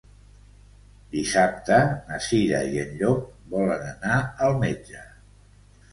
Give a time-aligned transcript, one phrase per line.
[1.15, 5.05] Dissabte na Cira i en Llop volen anar al metge.